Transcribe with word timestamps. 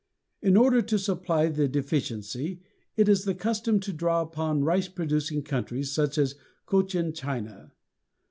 In 0.41 0.57
order 0.57 0.81
to 0.81 0.97
supply 0.97 1.49
the 1.49 1.67
deficiency, 1.67 2.59
it 2.97 3.07
is 3.07 3.23
the 3.23 3.35
custom 3.35 3.79
to 3.81 3.93
draw 3.93 4.23
upon 4.23 4.63
rice 4.63 4.87
producing 4.87 5.43
countries, 5.43 5.91
such 5.91 6.17
as 6.17 6.33
Cochin 6.65 7.13
China. 7.13 7.71